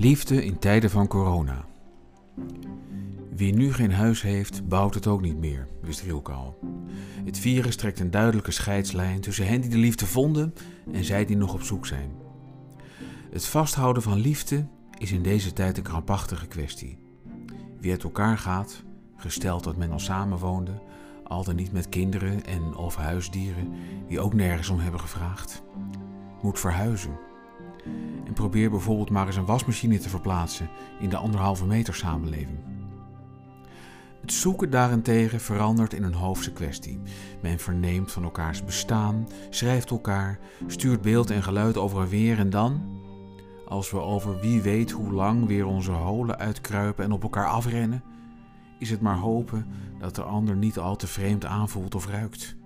Liefde 0.00 0.44
in 0.44 0.58
tijden 0.58 0.90
van 0.90 1.06
corona. 1.06 1.64
Wie 3.34 3.54
nu 3.54 3.72
geen 3.72 3.92
huis 3.92 4.22
heeft, 4.22 4.68
bouwt 4.68 4.94
het 4.94 5.06
ook 5.06 5.20
niet 5.20 5.38
meer, 5.38 5.68
wist 5.82 6.00
Rielke 6.00 6.32
al. 6.32 6.58
Het 7.24 7.38
virus 7.38 7.76
trekt 7.76 8.00
een 8.00 8.10
duidelijke 8.10 8.50
scheidslijn 8.50 9.20
tussen 9.20 9.46
hen 9.46 9.60
die 9.60 9.70
de 9.70 9.76
liefde 9.76 10.06
vonden 10.06 10.54
en 10.92 11.04
zij 11.04 11.24
die 11.24 11.36
nog 11.36 11.54
op 11.54 11.62
zoek 11.62 11.86
zijn. 11.86 12.10
Het 13.30 13.46
vasthouden 13.46 14.02
van 14.02 14.18
liefde 14.18 14.66
is 14.98 15.12
in 15.12 15.22
deze 15.22 15.52
tijd 15.52 15.76
een 15.76 15.82
krampachtige 15.82 16.46
kwestie. 16.46 16.98
Wie 17.80 17.90
uit 17.90 18.02
elkaar 18.02 18.38
gaat, 18.38 18.82
gesteld 19.16 19.64
dat 19.64 19.76
men 19.76 19.92
al 19.92 19.98
samenwoonde, 19.98 20.82
al 21.24 21.44
dan 21.44 21.56
niet 21.56 21.72
met 21.72 21.88
kinderen 21.88 22.44
en 22.44 22.76
of 22.76 22.96
huisdieren 22.96 23.72
die 24.08 24.20
ook 24.20 24.34
nergens 24.34 24.68
om 24.68 24.78
hebben 24.78 25.00
gevraagd, 25.00 25.62
moet 26.42 26.60
verhuizen. 26.60 27.28
En 28.26 28.32
probeer 28.32 28.70
bijvoorbeeld 28.70 29.10
maar 29.10 29.26
eens 29.26 29.36
een 29.36 29.44
wasmachine 29.44 29.98
te 29.98 30.08
verplaatsen 30.08 30.68
in 31.00 31.08
de 31.08 31.16
anderhalve 31.16 31.66
meter 31.66 31.94
samenleving. 31.94 32.58
Het 34.20 34.32
zoeken 34.32 34.70
daarentegen 34.70 35.40
verandert 35.40 35.92
in 35.92 36.02
een 36.02 36.14
hoofdse 36.14 36.52
kwestie. 36.52 37.00
Men 37.42 37.58
verneemt 37.58 38.12
van 38.12 38.22
elkaars 38.22 38.64
bestaan, 38.64 39.28
schrijft 39.50 39.90
elkaar, 39.90 40.38
stuurt 40.66 41.00
beeld 41.00 41.30
en 41.30 41.42
geluid 41.42 41.76
over 41.76 42.02
en 42.02 42.08
weer 42.08 42.38
en 42.38 42.50
dan, 42.50 42.82
als 43.66 43.90
we 43.90 44.00
over 44.00 44.40
wie 44.40 44.62
weet 44.62 44.90
hoe 44.90 45.12
lang 45.12 45.46
weer 45.46 45.66
onze 45.66 45.90
holen 45.90 46.38
uitkruipen 46.38 47.04
en 47.04 47.12
op 47.12 47.22
elkaar 47.22 47.46
afrennen, 47.46 48.02
is 48.78 48.90
het 48.90 49.00
maar 49.00 49.16
hopen 49.16 49.66
dat 49.98 50.14
de 50.14 50.22
ander 50.22 50.56
niet 50.56 50.78
al 50.78 50.96
te 50.96 51.06
vreemd 51.06 51.44
aanvoelt 51.44 51.94
of 51.94 52.06
ruikt. 52.06 52.56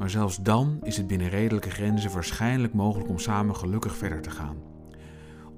Maar 0.00 0.10
zelfs 0.10 0.36
dan 0.36 0.78
is 0.82 0.96
het 0.96 1.06
binnen 1.06 1.28
redelijke 1.28 1.70
grenzen 1.70 2.12
waarschijnlijk 2.12 2.74
mogelijk 2.74 3.08
om 3.08 3.18
samen 3.18 3.56
gelukkig 3.56 3.96
verder 3.96 4.20
te 4.20 4.30
gaan. 4.30 4.56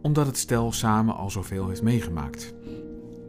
Omdat 0.00 0.26
het 0.26 0.38
stel 0.38 0.72
samen 0.72 1.16
al 1.16 1.30
zoveel 1.30 1.68
heeft 1.68 1.82
meegemaakt. 1.82 2.54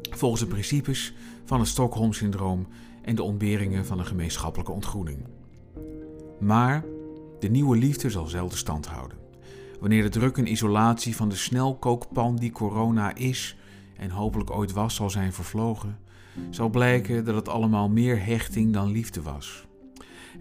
Volgens 0.10 0.42
de 0.42 0.48
principes 0.48 1.14
van 1.46 1.60
het 1.60 1.68
Stockholm-syndroom 1.68 2.68
en 3.02 3.16
de 3.16 3.24
ontberingen 3.24 3.86
van 3.86 4.00
een 4.00 4.06
gemeenschappelijke 4.06 4.72
ontgroening. 4.72 5.26
Maar 6.40 6.86
de 7.40 7.50
nieuwe 7.50 7.78
liefde 7.78 8.10
zal 8.10 8.26
zelden 8.26 8.58
stand 8.58 8.86
houden. 8.86 9.18
Wanneer 9.80 10.04
de 10.04 10.10
druk 10.10 10.38
en 10.38 10.52
isolatie 10.52 11.16
van 11.16 11.30
de 11.30 11.36
snelkookpan 11.36 12.36
die 12.36 12.52
corona 12.52 13.16
is 13.16 13.58
en 13.98 14.10
hopelijk 14.10 14.52
ooit 14.52 14.72
was 14.72 14.96
zal 14.96 15.10
zijn 15.10 15.34
vervlogen, 15.34 16.00
zal 16.50 16.70
blijken 16.70 17.26
dat 17.26 17.36
het 17.36 17.50
allemaal 17.50 17.90
meer 17.90 18.26
hechting 18.26 18.74
dan 18.74 18.92
liefde 18.92 19.22
was. 19.22 19.66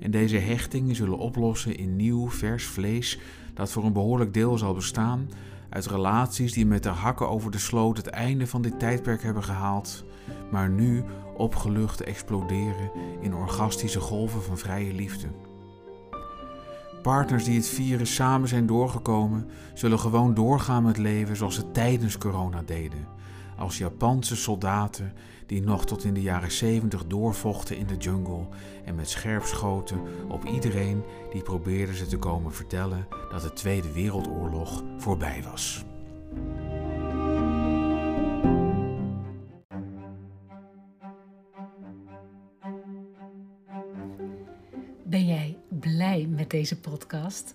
En 0.01 0.11
deze 0.11 0.39
hechtingen 0.39 0.95
zullen 0.95 1.19
oplossen 1.19 1.77
in 1.77 1.97
nieuw, 1.97 2.31
vers 2.31 2.65
vlees 2.65 3.19
dat 3.55 3.73
voor 3.73 3.85
een 3.85 3.93
behoorlijk 3.93 4.35
deel 4.35 4.59
zal 4.59 4.75
bestaan 4.75 5.29
uit 5.69 5.87
relaties 5.87 6.53
die 6.53 6.67
met 6.67 6.83
de 6.83 6.89
hakken 6.89 7.29
over 7.29 7.51
de 7.51 7.59
sloot 7.59 7.97
het 7.97 8.07
einde 8.07 8.47
van 8.47 8.63
dit 8.63 8.79
tijdperk 8.79 9.23
hebben 9.23 9.45
gehaald, 9.45 10.05
maar 10.51 10.69
nu 10.69 11.05
opgelucht 11.37 12.03
exploderen 12.03 12.91
in 13.21 13.35
orgastische 13.35 14.01
golven 14.01 14.43
van 14.43 14.59
vrije 14.59 14.93
liefde. 14.93 15.27
Partners 17.03 17.45
die 17.45 17.57
het 17.57 17.69
virus 17.69 18.15
samen 18.15 18.49
zijn 18.49 18.67
doorgekomen, 18.67 19.49
zullen 19.75 19.99
gewoon 19.99 20.35
doorgaan 20.35 20.83
met 20.83 20.99
leven 20.99 21.37
zoals 21.37 21.55
ze 21.55 21.71
tijdens 21.71 22.19
corona 22.19 22.63
deden. 22.67 23.07
Als 23.63 23.79
Japanse 23.79 24.37
soldaten 24.37 25.13
die 25.47 25.63
nog 25.63 25.87
tot 25.87 26.05
in 26.05 26.15
de 26.15 26.23
jaren 26.23 26.53
70 26.53 27.07
doorvochten 27.07 27.77
in 27.77 27.87
de 27.87 27.97
jungle 27.97 28.47
en 28.85 28.95
met 28.95 29.09
scherp 29.09 29.45
schoten 29.45 30.01
op 30.29 30.45
iedereen 30.45 31.03
die 31.33 31.43
probeerde 31.43 31.95
ze 31.95 32.07
te 32.07 32.19
komen 32.19 32.53
vertellen 32.53 33.07
dat 33.31 33.43
de 33.43 33.53
Tweede 33.53 33.93
Wereldoorlog 33.93 34.83
voorbij 34.99 35.43
was. 35.43 35.85
Ben 45.03 45.27
jij 45.27 45.59
blij 45.69 46.27
met 46.31 46.51
deze 46.51 46.81
podcast? 46.81 47.55